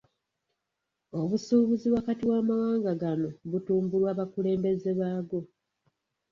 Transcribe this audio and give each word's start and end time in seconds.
Obusuubuzi 1.21 1.87
wakati 1.95 2.23
w'amawanga 2.31 2.91
gano 3.03 3.27
butumbulwa 3.51 4.11
bakulembeze 4.19 4.89
baago. 4.99 5.39